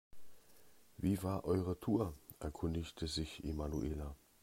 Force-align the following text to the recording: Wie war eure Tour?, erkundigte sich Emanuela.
Wie 0.97 1.21
war 1.21 1.43
eure 1.45 1.79
Tour?, 1.79 2.15
erkundigte 2.39 3.05
sich 3.05 3.43
Emanuela. 3.43 4.15